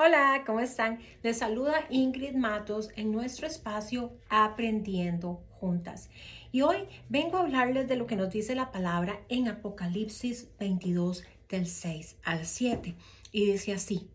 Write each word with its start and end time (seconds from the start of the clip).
Hola, 0.00 0.44
¿cómo 0.46 0.60
están? 0.60 1.00
Les 1.24 1.38
saluda 1.38 1.84
Ingrid 1.90 2.36
Matos 2.36 2.90
en 2.94 3.10
nuestro 3.10 3.48
espacio 3.48 4.12
Aprendiendo 4.28 5.42
Juntas. 5.58 6.08
Y 6.52 6.60
hoy 6.60 6.84
vengo 7.08 7.36
a 7.36 7.40
hablarles 7.40 7.88
de 7.88 7.96
lo 7.96 8.06
que 8.06 8.14
nos 8.14 8.30
dice 8.30 8.54
la 8.54 8.70
palabra 8.70 9.18
en 9.28 9.48
Apocalipsis 9.48 10.56
22 10.60 11.24
del 11.48 11.66
6 11.66 12.16
al 12.22 12.46
7. 12.46 12.94
Y 13.32 13.46
dice 13.46 13.72
así, 13.72 14.08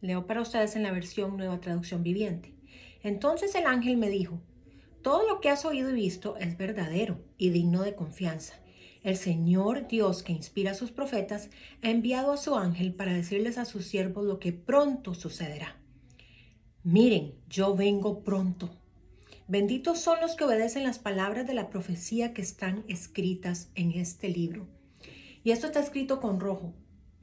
leo 0.00 0.24
para 0.28 0.42
ustedes 0.42 0.76
en 0.76 0.84
la 0.84 0.92
versión 0.92 1.36
Nueva 1.36 1.58
Traducción 1.58 2.04
Viviente. 2.04 2.54
Entonces 3.02 3.56
el 3.56 3.66
ángel 3.66 3.96
me 3.96 4.08
dijo, 4.08 4.40
todo 5.02 5.26
lo 5.26 5.40
que 5.40 5.50
has 5.50 5.64
oído 5.64 5.90
y 5.90 5.94
visto 5.94 6.36
es 6.36 6.56
verdadero 6.56 7.18
y 7.38 7.50
digno 7.50 7.82
de 7.82 7.96
confianza. 7.96 8.54
El 9.06 9.16
Señor 9.16 9.86
Dios 9.86 10.24
que 10.24 10.32
inspira 10.32 10.72
a 10.72 10.74
sus 10.74 10.90
profetas 10.90 11.48
ha 11.80 11.90
enviado 11.90 12.32
a 12.32 12.36
su 12.36 12.56
ángel 12.56 12.92
para 12.92 13.14
decirles 13.14 13.56
a 13.56 13.64
sus 13.64 13.86
siervos 13.86 14.26
lo 14.26 14.40
que 14.40 14.52
pronto 14.52 15.14
sucederá. 15.14 15.76
Miren, 16.82 17.32
yo 17.48 17.76
vengo 17.76 18.24
pronto. 18.24 18.68
Benditos 19.46 20.00
son 20.00 20.20
los 20.20 20.34
que 20.34 20.42
obedecen 20.42 20.82
las 20.82 20.98
palabras 20.98 21.46
de 21.46 21.54
la 21.54 21.70
profecía 21.70 22.34
que 22.34 22.42
están 22.42 22.82
escritas 22.88 23.70
en 23.76 23.92
este 23.92 24.28
libro. 24.28 24.66
Y 25.44 25.52
esto 25.52 25.68
está 25.68 25.78
escrito 25.78 26.20
con 26.20 26.40
rojo. 26.40 26.74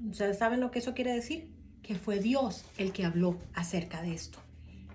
¿Ustedes 0.10 0.38
saben 0.38 0.62
lo 0.62 0.72
que 0.72 0.80
eso 0.80 0.94
quiere 0.94 1.12
decir? 1.12 1.50
Que 1.82 1.96
fue 1.96 2.20
Dios 2.20 2.64
el 2.78 2.94
que 2.94 3.04
habló 3.04 3.40
acerca 3.56 4.02
de 4.02 4.14
esto. 4.14 4.40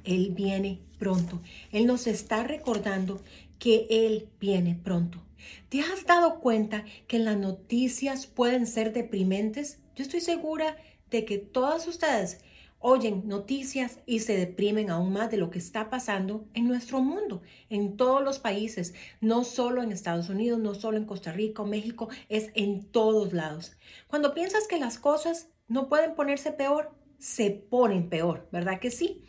Él 0.09 0.31
viene 0.31 0.81
pronto. 0.99 1.43
Él 1.71 1.87
nos 1.87 2.07
está 2.07 2.43
recordando 2.43 3.23
que 3.59 3.87
Él 3.91 4.29
viene 4.41 4.75
pronto. 4.75 5.23
¿Te 5.69 5.81
has 5.81 6.07
dado 6.07 6.41
cuenta 6.41 6.85
que 7.07 7.19
las 7.19 7.37
noticias 7.37 8.27
pueden 8.27 8.67
ser 8.67 8.93
deprimentes? 8.93 9.81
Yo 9.95 10.03
estoy 10.03 10.21
segura 10.21 10.77
de 11.11 11.25
que 11.25 11.39
todas 11.39 11.87
ustedes 11.87 12.41
oyen 12.81 13.27
noticias 13.27 13.99
y 14.07 14.21
se 14.21 14.37
deprimen 14.37 14.89
aún 14.89 15.13
más 15.13 15.31
de 15.31 15.37
lo 15.37 15.51
que 15.51 15.59
está 15.59 15.91
pasando 15.91 16.47
en 16.55 16.69
nuestro 16.69 17.01
mundo, 17.01 17.43
en 17.69 17.97
todos 17.97 18.23
los 18.23 18.39
países, 18.39 18.95
no 19.21 19.45
solo 19.45 19.83
en 19.83 19.93
Estados 19.93 20.29
Unidos, 20.29 20.59
no 20.59 20.75
solo 20.75 20.97
en 20.97 21.05
Costa 21.05 21.33
Rica 21.33 21.65
México, 21.65 22.09
es 22.29 22.51
en 22.55 22.85
todos 22.85 23.33
lados. 23.33 23.73
Cuando 24.07 24.33
piensas 24.33 24.69
que 24.69 24.79
las 24.79 24.99
cosas 24.99 25.49
no 25.67 25.89
pueden 25.89 26.15
ponerse 26.15 26.53
peor, 26.53 26.95
se 27.19 27.51
ponen 27.51 28.09
peor, 28.09 28.49
¿verdad 28.53 28.79
que 28.79 28.91
sí? 28.91 29.25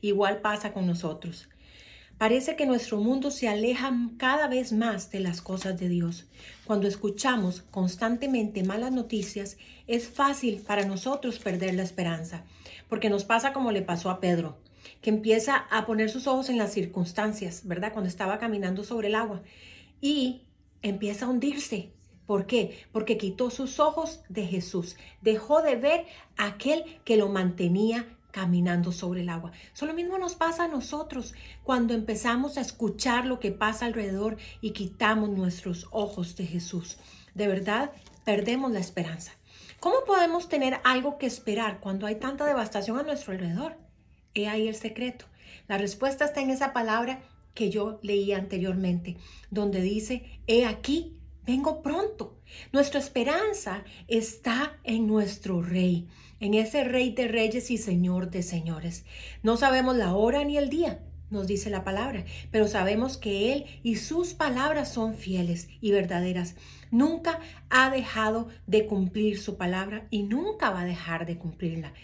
Igual 0.00 0.40
pasa 0.40 0.72
con 0.72 0.86
nosotros. 0.86 1.48
Parece 2.18 2.56
que 2.56 2.66
nuestro 2.66 2.98
mundo 2.98 3.30
se 3.30 3.48
aleja 3.48 3.92
cada 4.16 4.48
vez 4.48 4.72
más 4.72 5.12
de 5.12 5.20
las 5.20 5.40
cosas 5.40 5.78
de 5.78 5.88
Dios. 5.88 6.26
Cuando 6.64 6.88
escuchamos 6.88 7.62
constantemente 7.70 8.64
malas 8.64 8.90
noticias, 8.90 9.56
es 9.86 10.08
fácil 10.08 10.60
para 10.66 10.84
nosotros 10.84 11.38
perder 11.38 11.74
la 11.74 11.84
esperanza, 11.84 12.44
porque 12.88 13.08
nos 13.08 13.22
pasa 13.24 13.52
como 13.52 13.70
le 13.70 13.82
pasó 13.82 14.10
a 14.10 14.18
Pedro, 14.18 14.58
que 15.00 15.10
empieza 15.10 15.56
a 15.56 15.86
poner 15.86 16.10
sus 16.10 16.26
ojos 16.26 16.50
en 16.50 16.58
las 16.58 16.72
circunstancias, 16.72 17.62
¿verdad? 17.64 17.92
Cuando 17.92 18.08
estaba 18.08 18.38
caminando 18.38 18.82
sobre 18.82 19.06
el 19.06 19.14
agua 19.14 19.42
y 20.00 20.42
empieza 20.82 21.26
a 21.26 21.28
hundirse. 21.28 21.92
¿Por 22.26 22.46
qué? 22.46 22.80
Porque 22.90 23.16
quitó 23.16 23.48
sus 23.50 23.78
ojos 23.78 24.22
de 24.28 24.44
Jesús, 24.44 24.96
dejó 25.22 25.62
de 25.62 25.76
ver 25.76 26.06
a 26.36 26.46
aquel 26.46 26.82
que 27.04 27.16
lo 27.16 27.28
mantenía 27.28 28.17
caminando 28.38 28.92
sobre 28.92 29.22
el 29.22 29.30
agua. 29.30 29.50
Eso 29.74 29.84
lo 29.84 29.94
mismo 29.94 30.16
nos 30.16 30.36
pasa 30.36 30.64
a 30.64 30.68
nosotros 30.68 31.34
cuando 31.64 31.92
empezamos 31.92 32.56
a 32.56 32.60
escuchar 32.60 33.26
lo 33.26 33.40
que 33.40 33.50
pasa 33.50 33.86
alrededor 33.86 34.36
y 34.60 34.70
quitamos 34.70 35.30
nuestros 35.30 35.88
ojos 35.90 36.36
de 36.36 36.46
Jesús. 36.46 36.98
De 37.34 37.48
verdad, 37.48 37.90
perdemos 38.24 38.70
la 38.70 38.78
esperanza. 38.78 39.32
¿Cómo 39.80 40.04
podemos 40.06 40.48
tener 40.48 40.78
algo 40.84 41.18
que 41.18 41.26
esperar 41.26 41.80
cuando 41.80 42.06
hay 42.06 42.14
tanta 42.14 42.46
devastación 42.46 42.96
a 42.96 43.02
nuestro 43.02 43.32
alrededor? 43.32 43.76
He 44.34 44.46
ahí 44.46 44.68
el 44.68 44.76
secreto. 44.76 45.24
La 45.66 45.76
respuesta 45.76 46.24
está 46.24 46.40
en 46.40 46.50
esa 46.50 46.72
palabra 46.72 47.22
que 47.54 47.70
yo 47.70 47.98
leí 48.04 48.30
anteriormente, 48.30 49.16
donde 49.50 49.82
dice, 49.82 50.40
he 50.46 50.64
aquí, 50.64 51.18
vengo 51.44 51.82
pronto. 51.82 52.27
Nuestra 52.70 53.00
esperanza 53.00 53.82
está 54.08 54.78
en 54.84 55.06
nuestro 55.06 55.62
Rey, 55.62 56.06
en 56.38 56.52
ese 56.52 56.84
Rey 56.84 57.14
de 57.14 57.26
Reyes 57.26 57.70
y 57.70 57.78
Señor 57.78 58.30
de 58.30 58.42
Señores. 58.42 59.06
No 59.42 59.56
sabemos 59.56 59.96
la 59.96 60.14
hora 60.14 60.44
ni 60.44 60.58
el 60.58 60.68
día, 60.68 61.00
nos 61.30 61.46
dice 61.46 61.70
la 61.70 61.82
palabra, 61.82 62.26
pero 62.50 62.68
sabemos 62.68 63.16
que 63.16 63.54
Él 63.54 63.64
y 63.82 63.96
sus 63.96 64.34
palabras 64.34 64.92
son 64.92 65.14
fieles 65.14 65.68
y 65.80 65.92
verdaderas. 65.92 66.56
Nunca 66.90 67.40
ha 67.70 67.90
dejado 67.90 68.48
de 68.66 68.84
cumplir 68.84 69.38
su 69.38 69.56
palabra 69.56 70.06
y 70.10 70.24
nunca 70.24 70.70
va 70.70 70.82
a 70.82 70.86
dejar 70.86 71.24
de 71.24 71.38
cumplirla. 71.38 71.94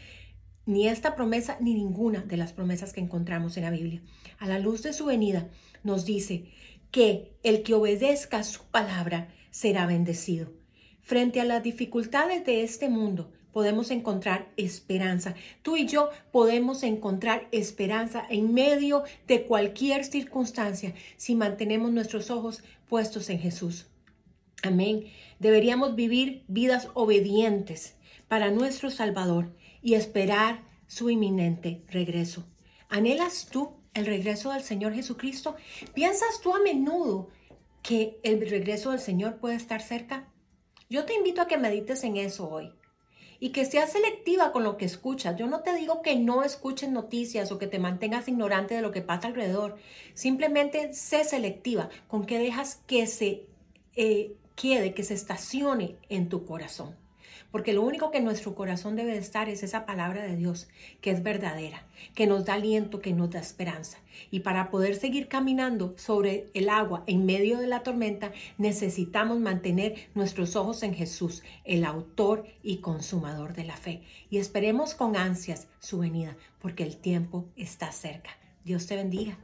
Ni 0.64 0.88
esta 0.88 1.14
promesa 1.14 1.58
ni 1.60 1.74
ninguna 1.74 2.22
de 2.22 2.38
las 2.38 2.54
promesas 2.54 2.94
que 2.94 3.00
encontramos 3.00 3.58
en 3.58 3.64
la 3.64 3.70
Biblia. 3.70 4.02
A 4.38 4.46
la 4.46 4.58
luz 4.58 4.82
de 4.82 4.94
su 4.94 5.04
venida 5.04 5.50
nos 5.82 6.06
dice 6.06 6.46
que 6.94 7.36
el 7.42 7.64
que 7.64 7.74
obedezca 7.74 8.44
su 8.44 8.62
palabra 8.66 9.26
será 9.50 9.84
bendecido. 9.84 10.52
Frente 11.00 11.40
a 11.40 11.44
las 11.44 11.60
dificultades 11.60 12.46
de 12.46 12.62
este 12.62 12.88
mundo, 12.88 13.32
podemos 13.50 13.90
encontrar 13.90 14.52
esperanza. 14.56 15.34
Tú 15.62 15.76
y 15.76 15.86
yo 15.88 16.10
podemos 16.30 16.84
encontrar 16.84 17.48
esperanza 17.50 18.24
en 18.30 18.54
medio 18.54 19.02
de 19.26 19.42
cualquier 19.42 20.04
circunstancia 20.04 20.94
si 21.16 21.34
mantenemos 21.34 21.90
nuestros 21.90 22.30
ojos 22.30 22.62
puestos 22.88 23.28
en 23.28 23.40
Jesús. 23.40 23.88
Amén. 24.62 25.06
Deberíamos 25.40 25.96
vivir 25.96 26.44
vidas 26.46 26.90
obedientes 26.94 27.96
para 28.28 28.52
nuestro 28.52 28.88
Salvador 28.92 29.52
y 29.82 29.94
esperar 29.94 30.62
su 30.86 31.10
inminente 31.10 31.82
regreso. 31.88 32.44
¿Anhelas 32.88 33.48
tú 33.50 33.72
el 33.94 34.06
regreso 34.06 34.52
del 34.52 34.62
Señor 34.62 34.94
Jesucristo? 34.94 35.56
¿Piensas 35.94 36.40
tú 36.42 36.54
a 36.54 36.60
menudo 36.60 37.28
que 37.82 38.18
el 38.22 38.48
regreso 38.48 38.90
del 38.90 39.00
Señor 39.00 39.36
puede 39.38 39.54
estar 39.54 39.80
cerca? 39.80 40.28
Yo 40.90 41.04
te 41.04 41.14
invito 41.14 41.40
a 41.40 41.46
que 41.46 41.56
medites 41.56 42.04
en 42.04 42.16
eso 42.16 42.48
hoy 42.48 42.72
y 43.40 43.50
que 43.50 43.64
seas 43.64 43.92
selectiva 43.92 44.52
con 44.52 44.64
lo 44.64 44.76
que 44.76 44.84
escuchas. 44.84 45.36
Yo 45.36 45.46
no 45.46 45.60
te 45.60 45.74
digo 45.74 46.02
que 46.02 46.16
no 46.16 46.42
escuches 46.44 46.90
noticias 46.90 47.50
o 47.52 47.58
que 47.58 47.66
te 47.66 47.78
mantengas 47.78 48.28
ignorante 48.28 48.74
de 48.74 48.82
lo 48.82 48.90
que 48.90 49.02
pasa 49.02 49.28
alrededor. 49.28 49.76
Simplemente 50.14 50.94
sé 50.94 51.24
selectiva 51.24 51.88
con 52.08 52.24
que 52.24 52.38
dejas 52.38 52.80
que 52.86 53.06
se 53.06 53.46
eh, 53.96 54.34
quede, 54.56 54.94
que 54.94 55.02
se 55.02 55.14
estacione 55.14 55.96
en 56.08 56.28
tu 56.28 56.44
corazón. 56.44 56.96
Porque 57.50 57.72
lo 57.72 57.82
único 57.82 58.10
que 58.10 58.20
nuestro 58.20 58.54
corazón 58.54 58.96
debe 58.96 59.12
de 59.12 59.18
estar 59.18 59.48
es 59.48 59.62
esa 59.62 59.86
palabra 59.86 60.22
de 60.22 60.36
Dios, 60.36 60.68
que 61.00 61.10
es 61.10 61.22
verdadera, 61.22 61.84
que 62.14 62.26
nos 62.26 62.44
da 62.44 62.54
aliento, 62.54 63.00
que 63.00 63.12
nos 63.12 63.30
da 63.30 63.40
esperanza. 63.40 63.98
Y 64.30 64.40
para 64.40 64.70
poder 64.70 64.96
seguir 64.96 65.28
caminando 65.28 65.94
sobre 65.96 66.46
el 66.54 66.68
agua 66.68 67.04
en 67.06 67.26
medio 67.26 67.58
de 67.58 67.66
la 67.66 67.82
tormenta, 67.82 68.32
necesitamos 68.58 69.38
mantener 69.40 69.94
nuestros 70.14 70.56
ojos 70.56 70.82
en 70.82 70.94
Jesús, 70.94 71.42
el 71.64 71.84
autor 71.84 72.46
y 72.62 72.78
consumador 72.78 73.54
de 73.54 73.64
la 73.64 73.76
fe. 73.76 74.02
Y 74.30 74.38
esperemos 74.38 74.94
con 74.94 75.16
ansias 75.16 75.68
su 75.78 75.98
venida, 75.98 76.36
porque 76.60 76.82
el 76.82 76.96
tiempo 76.96 77.46
está 77.56 77.92
cerca. 77.92 78.30
Dios 78.64 78.86
te 78.86 78.96
bendiga. 78.96 79.38